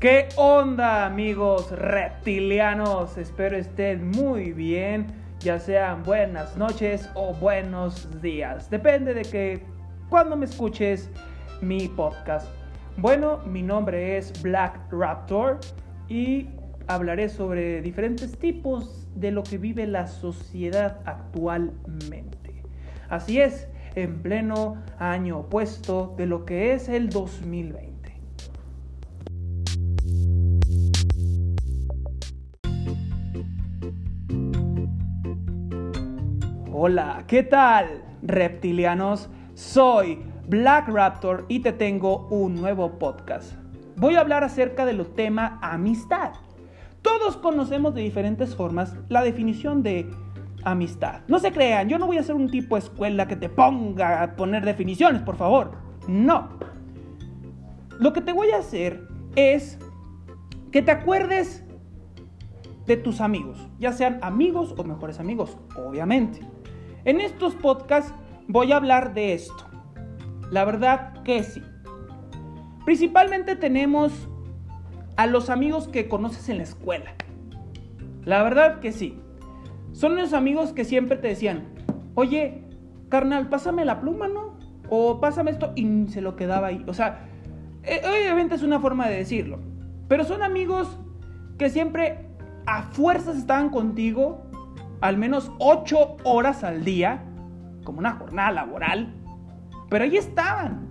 [0.00, 3.18] ¿Qué onda amigos reptilianos?
[3.18, 5.08] Espero estén muy bien,
[5.40, 8.70] ya sean buenas noches o buenos días.
[8.70, 9.62] Depende de que
[10.08, 11.10] cuando me escuches
[11.60, 12.48] mi podcast.
[12.96, 15.60] Bueno, mi nombre es Black Raptor
[16.08, 16.48] y
[16.86, 22.62] hablaré sobre diferentes tipos de lo que vive la sociedad actualmente.
[23.10, 27.99] Así es, en pleno año opuesto de lo que es el 2020.
[36.82, 39.28] Hola, ¿qué tal, reptilianos?
[39.52, 43.52] Soy Black Raptor y te tengo un nuevo podcast.
[43.96, 46.32] Voy a hablar acerca del tema amistad.
[47.02, 50.10] Todos conocemos de diferentes formas la definición de
[50.64, 51.20] amistad.
[51.28, 54.22] No se crean, yo no voy a ser un tipo de escuela que te ponga
[54.22, 55.72] a poner definiciones, por favor.
[56.08, 56.48] No.
[57.98, 59.06] Lo que te voy a hacer
[59.36, 59.78] es
[60.72, 61.62] que te acuerdes
[62.86, 66.40] de tus amigos, ya sean amigos o mejores amigos, obviamente.
[67.04, 68.12] En estos podcasts
[68.46, 69.66] voy a hablar de esto.
[70.50, 71.62] La verdad que sí.
[72.84, 74.28] Principalmente tenemos
[75.16, 77.14] a los amigos que conoces en la escuela.
[78.24, 79.18] La verdad que sí.
[79.92, 81.68] Son esos amigos que siempre te decían,
[82.14, 82.64] oye,
[83.08, 84.58] carnal, pásame la pluma, ¿no?
[84.88, 86.84] O pásame esto y se lo quedaba ahí.
[86.86, 87.28] O sea,
[87.82, 89.58] eh, obviamente es una forma de decirlo.
[90.08, 90.98] Pero son amigos
[91.56, 92.26] que siempre
[92.66, 94.49] a fuerzas estaban contigo
[95.00, 97.22] al menos 8 horas al día,
[97.84, 99.14] como una jornada laboral,
[99.88, 100.88] pero ahí estaban.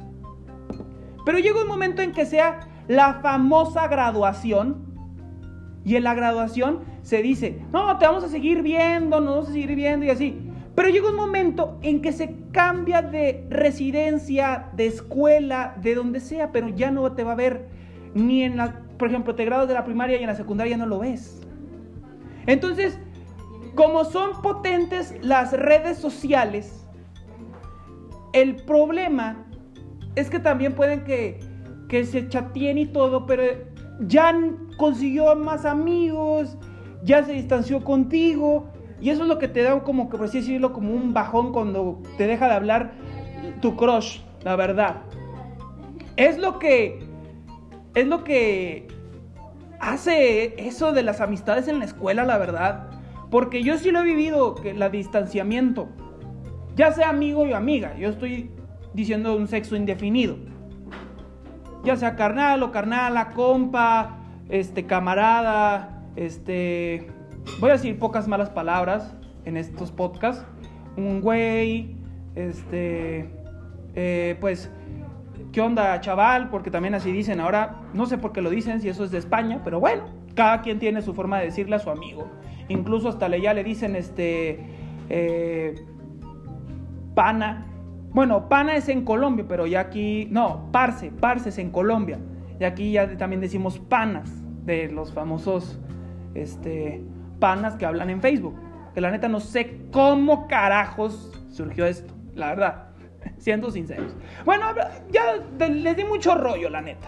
[1.26, 4.90] Pero llega un momento en que sea la famosa graduación,
[5.86, 9.54] y en la graduación se dice, no, te vamos a seguir viendo, nos vamos a
[9.54, 10.38] seguir viendo y así.
[10.76, 16.52] Pero llega un momento en que se cambia de residencia, de escuela, de donde sea,
[16.52, 17.68] pero ya no te va a ver
[18.14, 20.86] ni en la, por ejemplo, te graduas de la primaria y en la secundaria no
[20.86, 21.42] lo ves.
[22.46, 23.00] Entonces,
[23.80, 26.86] como son potentes las redes sociales,
[28.34, 29.46] el problema
[30.16, 31.40] es que también pueden que,
[31.88, 33.44] que se chateen y todo, pero
[34.02, 34.38] ya
[34.76, 36.58] consiguió más amigos,
[37.04, 38.68] ya se distanció contigo,
[39.00, 41.54] y eso es lo que te da como que por así decirlo como un bajón
[41.54, 42.92] cuando te deja de hablar
[43.62, 45.04] tu crush, la verdad.
[46.18, 47.00] Es lo que
[47.96, 48.90] es lo que
[49.80, 52.89] hace eso de las amistades en la escuela, la verdad.
[53.30, 55.90] Porque yo sí lo he vivido, que el distanciamiento,
[56.76, 58.50] ya sea amigo o amiga, yo estoy
[58.94, 60.38] diciendo un sexo indefinido.
[61.84, 64.18] Ya sea carnal o carnala, compa,
[64.50, 67.08] este camarada, este
[67.60, 70.46] voy a decir pocas malas palabras en estos podcasts.
[70.98, 71.96] Un güey,
[72.36, 73.30] este
[73.96, 74.72] eh, pues
[75.52, 76.50] ¿qué onda, chaval?
[76.50, 79.18] Porque también así dicen ahora, no sé por qué lo dicen, si eso es de
[79.18, 80.04] España, pero bueno,
[80.36, 82.30] cada quien tiene su forma de decirle a su amigo.
[82.70, 84.60] Incluso hasta ya le dicen este
[85.10, 85.76] eh,
[87.16, 87.66] pana.
[88.12, 92.20] Bueno, pana es en Colombia, pero ya aquí, no, parce, parce es en Colombia.
[92.60, 94.32] Y aquí ya también decimos panas,
[94.66, 95.80] de los famosos
[96.36, 97.04] este,
[97.40, 98.56] panas que hablan en Facebook.
[98.94, 102.90] Que la neta no sé cómo carajos surgió esto, la verdad,
[103.38, 104.16] siendo sinceros.
[104.46, 104.66] Bueno,
[105.12, 107.08] ya les di mucho rollo, la neta.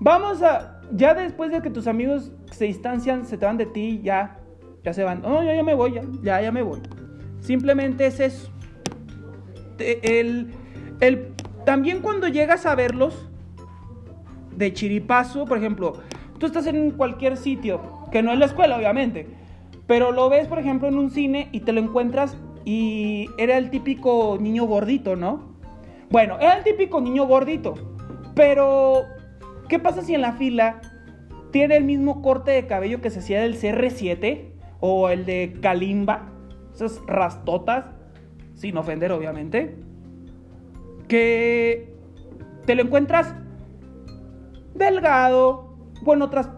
[0.00, 4.00] Vamos a, ya después de que tus amigos se distancian, se te van de ti,
[4.02, 4.38] ya
[4.86, 5.20] ya se van.
[5.20, 6.80] No, ya, me voy, ya, ya, ya me voy.
[7.40, 8.48] Simplemente es.
[9.78, 10.52] El,
[11.00, 11.32] el,
[11.64, 13.28] también cuando llegas a verlos
[14.56, 15.94] de chiripazo, por ejemplo,
[16.38, 17.80] tú estás en cualquier sitio,
[18.12, 19.26] que no es la escuela, obviamente,
[19.88, 23.70] pero lo ves, por ejemplo, en un cine y te lo encuentras y era el
[23.70, 25.56] típico niño gordito, ¿no?
[26.10, 27.74] Bueno, era el típico niño gordito,
[28.36, 29.02] pero
[29.68, 30.80] ¿qué pasa si en la fila
[31.50, 34.55] tiene el mismo corte de cabello que se hacía del CR7?
[34.80, 36.32] O el de Kalimba,
[36.74, 37.86] esas rastotas,
[38.54, 39.76] sin ofender obviamente,
[41.08, 41.94] que
[42.64, 43.34] te lo encuentras
[44.74, 46.50] delgado, bueno, otras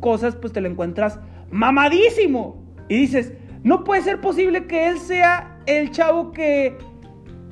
[0.00, 1.18] cosas pues te lo encuentras
[1.50, 2.62] mamadísimo.
[2.88, 3.32] Y dices,
[3.62, 6.76] no puede ser posible que él sea el chavo que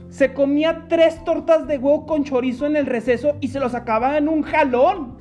[0.08, 4.16] se comía tres tortas de huevo con chorizo en el receso y se los acaba
[4.16, 5.16] en un jalón.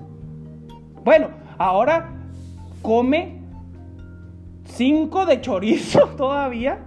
[1.03, 2.13] Bueno, ahora
[2.81, 3.41] come
[4.65, 6.79] 5 de chorizo todavía.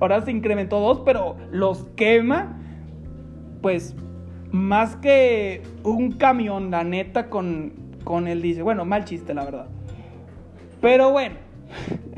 [0.00, 2.58] Ahora se incrementó dos, pero los quema.
[3.60, 3.94] Pues
[4.50, 7.72] más que un camión, la neta, con,
[8.04, 8.62] con él dice.
[8.62, 9.66] Bueno, mal chiste, la verdad.
[10.80, 11.36] Pero bueno.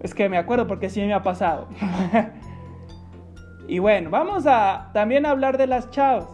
[0.00, 1.66] Es que me acuerdo porque sí me ha pasado.
[3.68, 6.28] y bueno, vamos a también hablar de las chavas.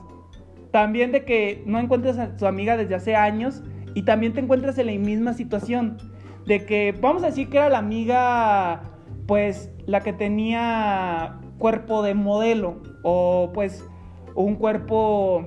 [0.70, 3.62] También de que no encuentres a tu amiga desde hace años
[3.94, 5.98] Y también te encuentras en la misma situación
[6.46, 8.82] de que, vamos a decir que era la amiga,
[9.26, 13.88] pues, la que tenía cuerpo de modelo o pues
[14.34, 15.44] un cuerpo,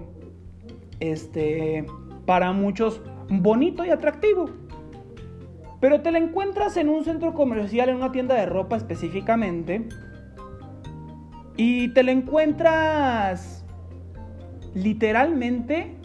[0.99, 1.85] este,
[2.25, 4.49] para muchos bonito y atractivo.
[5.79, 9.87] Pero te la encuentras en un centro comercial, en una tienda de ropa específicamente,
[11.55, 13.65] y te la encuentras
[14.73, 15.95] literalmente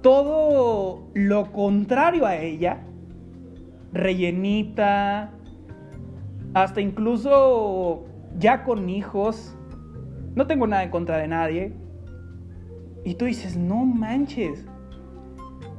[0.00, 2.86] todo lo contrario a ella.
[3.92, 5.32] Rellenita,
[6.54, 8.04] hasta incluso
[8.38, 9.56] ya con hijos.
[10.34, 11.72] No tengo nada en contra de nadie.
[13.04, 14.66] Y tú dices, no manches.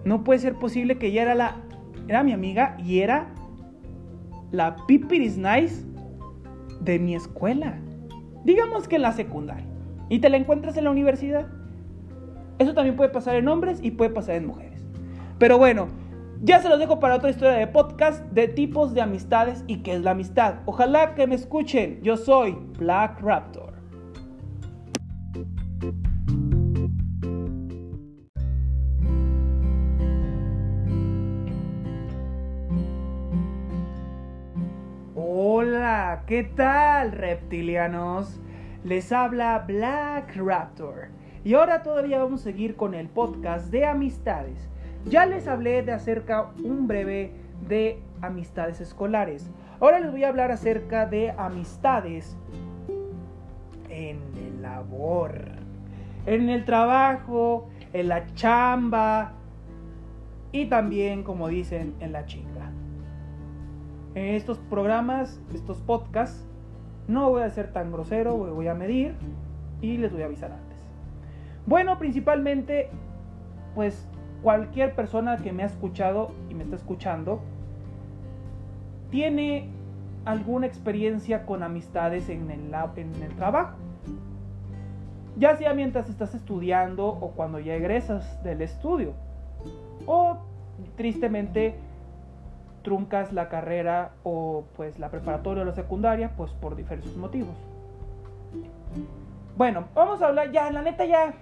[0.05, 1.55] No puede ser posible que ella era la.
[2.07, 3.33] Era mi amiga y era
[4.51, 5.85] la pipiris nice
[6.81, 7.79] de mi escuela.
[8.43, 9.65] Digamos que en la secundaria.
[10.09, 11.47] Y te la encuentras en la universidad.
[12.59, 14.83] Eso también puede pasar en hombres y puede pasar en mujeres.
[15.37, 15.87] Pero bueno,
[16.43, 19.93] ya se los dejo para otra historia de podcast de tipos de amistades y qué
[19.93, 20.55] es la amistad.
[20.65, 22.01] Ojalá que me escuchen.
[22.01, 23.71] Yo soy Black Raptor.
[35.15, 38.39] Hola, ¿qué tal reptilianos?
[38.83, 41.09] Les habla Black Raptor.
[41.43, 44.71] Y ahora todavía vamos a seguir con el podcast de amistades.
[45.05, 47.33] Ya les hablé de acerca un breve
[47.67, 49.49] de amistades escolares.
[49.79, 52.37] Ahora les voy a hablar acerca de amistades
[53.89, 55.33] en el labor,
[56.25, 59.33] en el trabajo, en la chamba
[60.51, 62.71] y también, como dicen, en la chinga.
[64.13, 66.45] En estos programas, estos podcasts,
[67.07, 69.15] no voy a ser tan grosero, voy a medir
[69.81, 70.77] y les voy a avisar antes.
[71.65, 72.89] Bueno, principalmente,
[73.73, 74.07] pues
[74.41, 77.41] cualquier persona que me ha escuchado y me está escuchando,
[79.09, 79.69] tiene
[80.25, 83.75] alguna experiencia con amistades en el, trabajo.
[85.37, 89.13] Ya sea mientras estás estudiando o cuando ya egresas del estudio.
[90.05, 90.37] O
[90.95, 91.75] tristemente
[92.83, 97.55] truncas la carrera o pues la preparatoria o la secundaria pues por diferentes motivos.
[99.55, 101.33] Bueno, vamos a hablar ya, la neta ya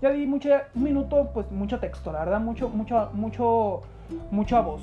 [0.00, 3.82] ya di mucho un minuto, pues mucho texto, la verdad, mucho mucho mucho
[4.30, 4.82] mucha voz.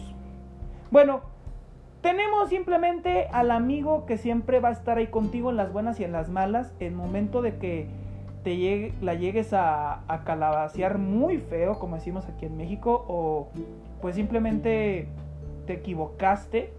[0.91, 1.21] Bueno,
[2.01, 6.03] tenemos simplemente al amigo que siempre va a estar ahí contigo en las buenas y
[6.03, 7.87] en las malas, en momento de que
[8.43, 13.47] te llegue, la llegues a, a calabacear muy feo, como decimos aquí en México, o
[14.01, 15.07] pues simplemente
[15.65, 16.73] te equivocaste,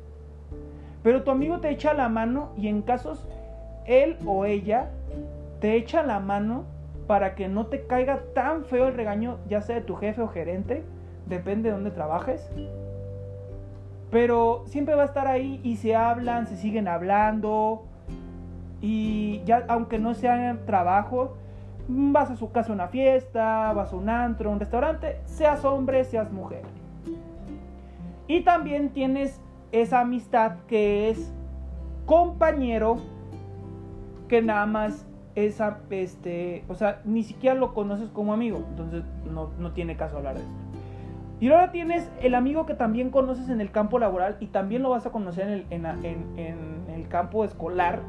[1.02, 3.26] pero tu amigo te echa la mano y en casos
[3.86, 4.90] él o ella
[5.60, 6.64] te echa la mano
[7.06, 10.29] para que no te caiga tan feo el regaño, ya sea de tu jefe o
[10.29, 10.85] gerente,
[11.27, 12.51] depende de dónde trabajes.
[14.11, 17.85] Pero siempre va a estar ahí y se hablan, se siguen hablando.
[18.81, 21.37] Y ya, aunque no sea trabajo,
[21.89, 26.05] vas a su casa a una fiesta, vas a un antro, un restaurante, seas hombre,
[26.05, 26.62] seas mujer.
[28.27, 29.41] Y también tienes
[29.73, 31.33] esa amistad que es
[32.06, 32.99] compañero
[34.29, 39.72] que nada más esa, este, o sea, ni siquiera lo conoces como amigo, entonces no,
[39.72, 40.53] tiene caso hablar de esto.
[41.41, 44.91] Y ahora tienes el amigo que también conoces en el campo laboral y también lo
[44.91, 48.00] vas a conocer en el, en el campo escolar,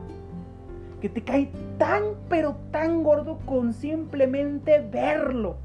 [1.02, 5.58] que te cae tan, pero tan gordo con simplemente verlo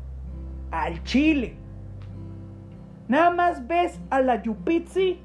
[0.71, 1.55] al chile.
[3.09, 5.21] Nada más ves a la Yupitzi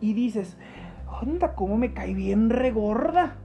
[0.00, 0.56] y dices,
[1.22, 3.36] onda, cómo me cae bien regorda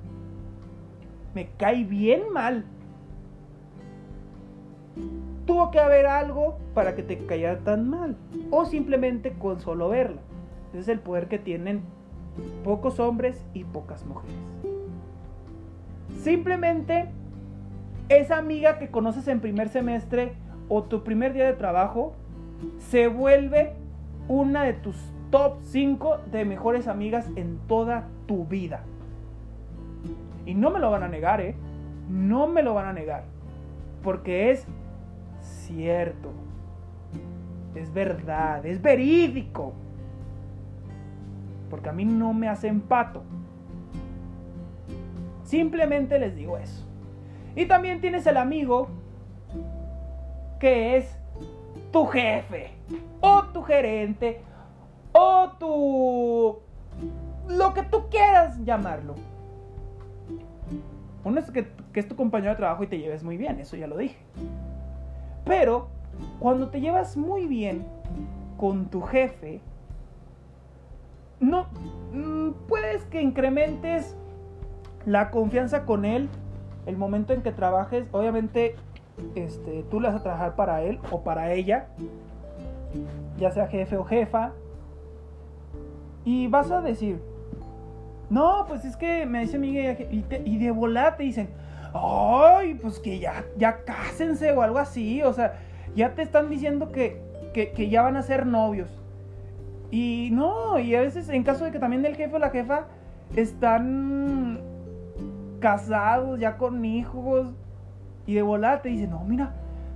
[1.33, 2.65] me cae bien mal.
[5.45, 8.15] Tuvo que haber algo para que te cayera tan mal.
[8.49, 10.21] O simplemente con solo verla.
[10.69, 11.81] Ese es el poder que tienen
[12.63, 14.35] pocos hombres y pocas mujeres.
[16.21, 17.09] Simplemente
[18.09, 20.33] esa amiga que conoces en primer semestre
[20.69, 22.13] o tu primer día de trabajo
[22.77, 23.73] se vuelve
[24.27, 24.95] una de tus
[25.31, 28.83] top 5 de mejores amigas en toda tu vida.
[30.45, 31.55] Y no me lo van a negar, ¿eh?
[32.09, 33.23] No me lo van a negar.
[34.03, 34.67] Porque es
[35.39, 36.31] cierto.
[37.75, 39.73] Es verdad, es verídico.
[41.69, 43.23] Porque a mí no me hace empato.
[45.43, 46.85] Simplemente les digo eso.
[47.55, 48.89] Y también tienes el amigo
[50.59, 51.17] que es
[51.91, 52.71] tu jefe
[53.19, 54.41] o tu gerente
[55.11, 56.59] o tu...
[57.49, 59.15] lo que tú quieras llamarlo.
[61.23, 63.87] Uno es que, es tu compañero de trabajo y te lleves muy bien, eso ya
[63.87, 64.17] lo dije.
[65.45, 65.87] Pero
[66.39, 67.85] cuando te llevas muy bien
[68.57, 69.61] con tu jefe,
[71.39, 71.67] no
[72.13, 74.15] mm, puedes que incrementes
[75.05, 76.29] la confianza con él
[76.85, 78.07] el momento en que trabajes.
[78.11, 78.75] Obviamente,
[79.35, 81.87] este, tú le vas a trabajar para él o para ella,
[83.37, 84.53] ya sea jefe o jefa,
[86.23, 87.19] y vas a decir,
[88.31, 90.07] no, pues es que me dice Miguel,
[90.45, 91.49] y, de volada te dicen,
[91.93, 95.59] ay, pues que ya, ya cásense o algo así, o sea,
[95.97, 97.21] ya te están diciendo que,
[97.53, 98.89] que, ya van a ser novios.
[99.91, 102.85] Y no, y a veces en caso de que también el jefe o la jefa
[103.35, 104.61] están
[105.59, 107.53] casados, ya con hijos,
[108.25, 109.51] y de volada te dicen, no, mira,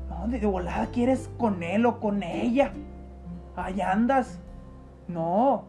[0.10, 2.74] no, de volada quieres con él o con ella.
[3.56, 4.42] Allá andas.
[5.08, 5.64] No,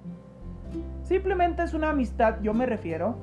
[1.02, 3.16] Simplemente es una amistad, yo me refiero,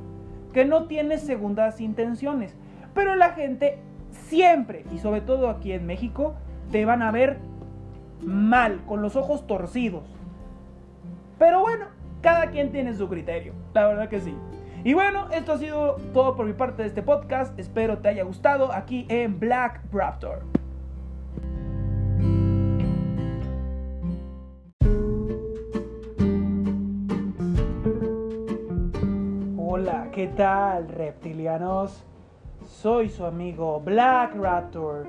[0.53, 2.55] que no tiene segundas intenciones.
[2.93, 3.79] Pero la gente
[4.11, 6.35] siempre, y sobre todo aquí en México,
[6.71, 7.39] te van a ver
[8.21, 10.03] mal, con los ojos torcidos.
[11.39, 11.85] Pero bueno,
[12.21, 14.35] cada quien tiene su criterio, la verdad que sí.
[14.85, 17.57] Y bueno, esto ha sido todo por mi parte de este podcast.
[17.57, 20.62] Espero te haya gustado aquí en Black Raptor.
[30.23, 32.01] ¿Qué tal reptilianos?
[32.65, 35.05] Soy su amigo Black Raptor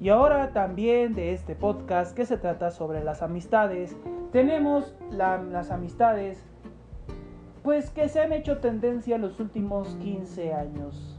[0.00, 3.94] y ahora también de este podcast que se trata sobre las amistades.
[4.32, 6.42] Tenemos las amistades
[7.62, 11.18] pues que se han hecho tendencia en los últimos 15 años.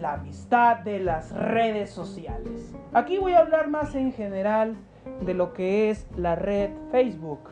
[0.00, 2.74] La amistad de las redes sociales.
[2.94, 4.76] Aquí voy a hablar más en general
[5.20, 7.50] de lo que es la red Facebook.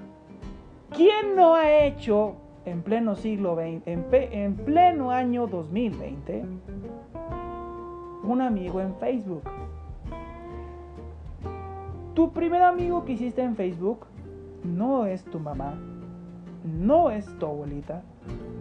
[0.96, 6.44] ¿Quién no ha hecho en pleno siglo en, pleno año 2020,
[8.24, 9.42] un amigo en Facebook.
[12.14, 14.06] Tu primer amigo que hiciste en Facebook
[14.62, 15.74] no es tu mamá,
[16.64, 18.02] no es tu abuelita,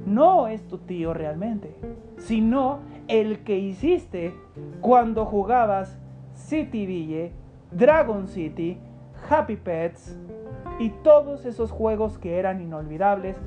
[0.06, 1.76] no es tu tío realmente,
[2.18, 4.34] sino el que hiciste
[4.82, 5.98] cuando jugabas
[6.34, 7.32] City Ville,
[7.72, 8.78] Dragon City,
[9.30, 10.18] Happy Pets
[10.80, 13.38] y todos esos juegos que eran inolvidables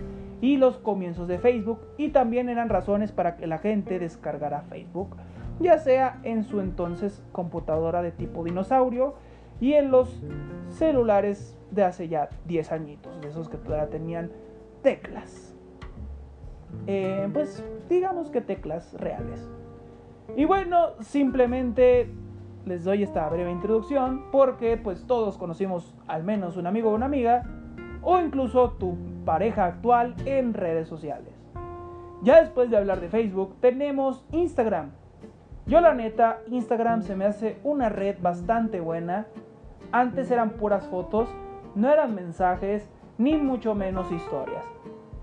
[0.40, 5.16] y los comienzos de Facebook y también eran razones para que la gente descargara Facebook,
[5.60, 9.14] ya sea en su entonces computadora de tipo dinosaurio
[9.60, 10.22] y en los
[10.68, 14.30] celulares de hace ya 10 añitos, de esos que todavía tenían
[14.82, 15.54] teclas.
[16.86, 19.48] Eh, pues digamos que teclas reales.
[20.36, 22.10] Y bueno, simplemente
[22.66, 27.06] les doy esta breve introducción porque pues todos conocimos al menos un amigo o una
[27.06, 27.44] amiga
[28.02, 31.34] o incluso tu pareja actual en redes sociales.
[32.22, 34.92] Ya después de hablar de Facebook, tenemos Instagram.
[35.66, 39.26] Yo la neta, Instagram se me hace una red bastante buena.
[39.92, 41.28] Antes eran puras fotos,
[41.74, 44.64] no eran mensajes, ni mucho menos historias.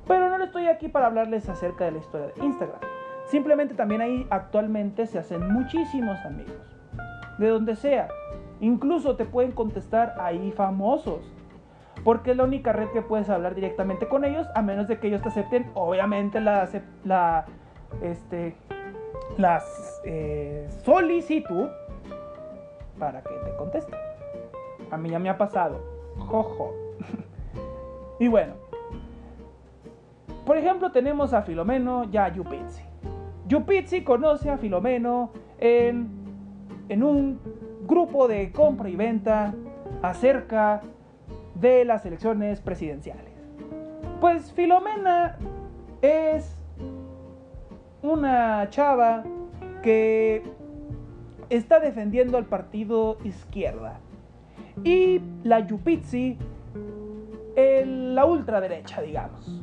[0.08, 2.80] Pero no estoy aquí para hablarles acerca de la historia de Instagram.
[3.26, 6.78] Simplemente también ahí actualmente se hacen muchísimos amigos.
[7.40, 8.10] De donde sea.
[8.60, 11.33] Incluso te pueden contestar ahí famosos
[12.04, 15.08] porque es la única red que puedes hablar directamente con ellos, a menos de que
[15.08, 16.68] ellos te acepten, obviamente, la,
[17.06, 17.46] la,
[18.02, 18.56] este,
[19.38, 19.64] la
[20.04, 21.70] eh, solicitud
[23.00, 23.96] para que te conteste.
[24.92, 25.82] A mí ya me ha pasado.
[26.18, 26.74] Jojo.
[28.20, 28.54] y bueno.
[30.46, 32.84] Por ejemplo, tenemos a Filomeno y a Yupitzi.
[33.48, 36.10] Yupitzi conoce a Filomeno en,
[36.90, 37.40] en un
[37.88, 39.54] grupo de compra y venta
[40.02, 40.82] acerca
[41.56, 43.34] de las elecciones presidenciales.
[44.20, 45.38] Pues Filomena
[46.02, 46.58] es
[48.02, 49.24] una chava
[49.82, 50.44] que
[51.50, 54.00] está defendiendo al partido izquierda.
[54.84, 56.38] Y la Yupitzi,
[57.56, 59.62] la ultraderecha, digamos.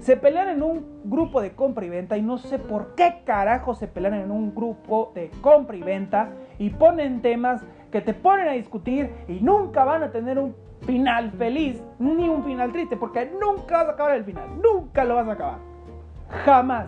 [0.00, 3.74] Se pelean en un grupo de compra y venta y no sé por qué carajo
[3.74, 8.48] se pelean en un grupo de compra y venta y ponen temas que te ponen
[8.48, 10.54] a discutir y nunca van a tener un
[10.86, 15.16] final feliz ni un final triste, porque nunca vas a acabar el final, nunca lo
[15.16, 15.58] vas a acabar.
[16.44, 16.86] Jamás.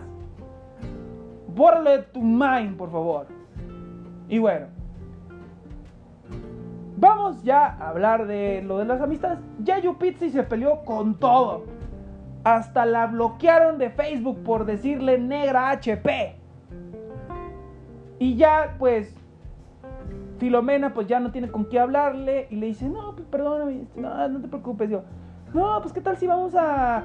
[1.55, 3.27] Bórralo de tu mind, por favor.
[4.29, 4.67] Y bueno.
[6.97, 9.39] Vamos ya a hablar de lo de las amistades.
[9.63, 11.65] Ya Yupitzi se peleó con todo.
[12.43, 16.35] Hasta la bloquearon de Facebook por decirle negra HP.
[18.19, 19.15] Y ya pues
[20.37, 23.99] Filomena pues ya no tiene con qué hablarle y le dice, no, pues perdóname, este,
[23.99, 24.89] no, te preocupes.
[24.89, 25.03] Yo,
[25.53, 27.03] no, pues qué tal si vamos a,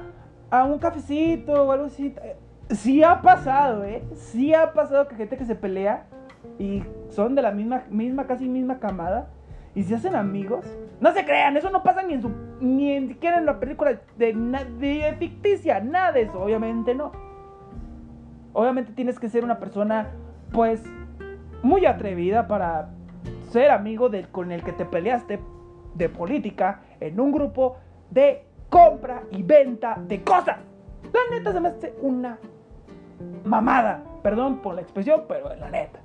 [0.51, 2.13] a un cafecito o algo así.
[2.69, 4.03] Sí ha pasado, ¿eh?
[4.13, 6.05] Sí ha pasado que gente que se pelea
[6.59, 9.27] y son de la misma, misma, casi misma camada
[9.75, 10.65] y se hacen amigos.
[10.99, 12.31] No se crean, eso no pasa ni en su,
[12.61, 14.33] ni siquiera en la película de,
[14.79, 17.11] de ficticia, nada de eso, obviamente no.
[18.53, 20.11] Obviamente tienes que ser una persona,
[20.51, 20.83] pues,
[21.63, 22.89] muy atrevida para
[23.49, 25.39] ser amigo del con el que te peleaste
[25.95, 27.77] de política en un grupo
[28.09, 30.57] de compra y venta de cosas.
[31.11, 32.37] La neta se me hace una
[33.45, 34.03] mamada.
[34.21, 35.99] Perdón por la expresión, pero la neta.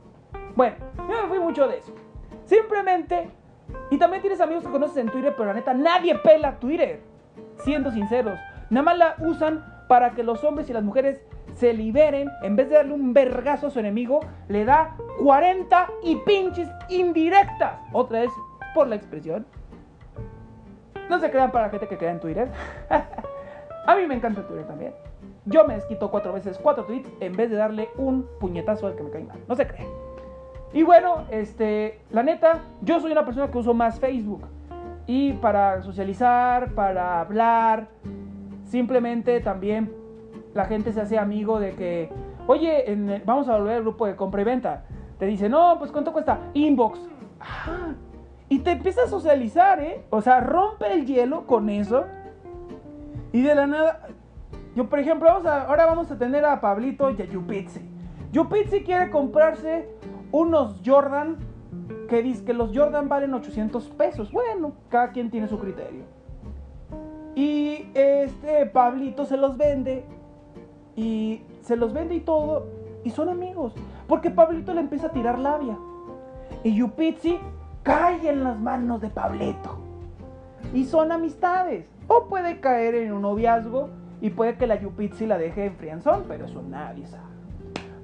[0.54, 1.94] Bueno, yo me fui mucho de eso.
[2.44, 3.30] Simplemente,
[3.90, 7.00] y también tienes amigos que conoces en Twitter, pero la neta nadie pela Twitter.
[7.64, 8.38] Siendo sinceros,
[8.70, 11.20] nada más la usan para que los hombres y las mujeres
[11.58, 12.30] se liberen.
[12.42, 17.80] En vez de darle un vergazo a su enemigo, le da 40 y pinches indirectas.
[17.92, 18.30] Otra vez
[18.74, 19.44] por la expresión.
[21.08, 22.48] No se crean para la gente que queda en Twitter.
[23.86, 24.92] a mí me encanta Twitter también.
[25.46, 29.02] Yo me desquito cuatro veces cuatro tweets en vez de darle un puñetazo al que
[29.02, 29.38] me cae mal.
[29.48, 29.88] No se crean.
[30.72, 34.46] Y bueno, este, la neta, yo soy una persona que uso más Facebook.
[35.06, 37.88] Y para socializar, para hablar,
[38.64, 39.90] simplemente también
[40.54, 42.10] la gente se hace amigo de que,
[42.46, 42.84] oye,
[43.24, 44.84] vamos a volver al grupo de compra y venta.
[45.18, 46.38] Te dice, no, pues ¿cuánto cuesta?
[46.54, 47.00] Inbox.
[48.48, 50.04] Y te empieza a socializar, ¿eh?
[50.10, 52.04] O sea, rompe el hielo con eso.
[53.32, 54.08] Y de la nada,
[54.74, 57.80] yo por ejemplo, vamos ahora vamos a tener a Pablito y a Yupitzi.
[58.32, 59.88] Yupitzi quiere comprarse
[60.32, 61.36] unos Jordan
[62.08, 64.32] que dice que los Jordan valen 800 pesos.
[64.32, 66.04] Bueno, cada quien tiene su criterio.
[67.34, 70.04] Y este Pablito se los vende
[70.98, 72.66] y se los vende y todo
[73.04, 73.72] y son amigos,
[74.08, 75.78] porque Pablito le empieza a tirar labia.
[76.64, 77.38] Y Yupitzi
[77.84, 79.78] cae en las manos de Pablito.
[80.74, 81.86] Y son amistades.
[82.08, 83.90] O puede caer en un noviazgo
[84.20, 87.28] y puede que la Yupitzi la deje en frianzón, pero eso nadie sabe.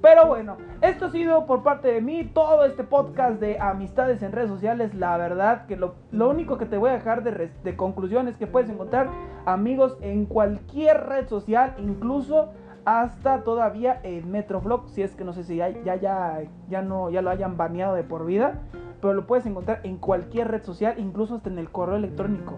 [0.01, 4.33] Pero bueno, esto ha sido por parte de mí todo este podcast de amistades en
[4.33, 4.95] redes sociales.
[4.95, 8.47] La verdad que lo, único que te voy a dejar de, de conclusión es que
[8.47, 9.09] puedes encontrar
[9.47, 12.51] amigos en cualquier red social, incluso
[12.85, 17.11] hasta todavía en Metrovlog, si es que no sé si ya, ya, ya, ya, no,
[17.11, 18.61] ya lo hayan baneado de por vida,
[19.01, 22.55] pero lo puedes encontrar en cualquier red social, incluso hasta en el correo electrónico.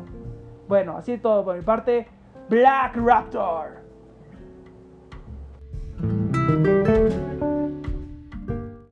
[0.69, 2.09] Bueno, así es todo por mi parte.
[2.49, 3.87] Black Raptor.